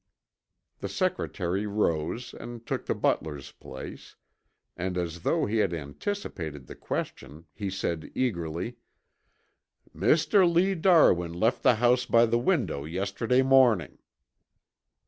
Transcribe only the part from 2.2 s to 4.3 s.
and took the butler's place,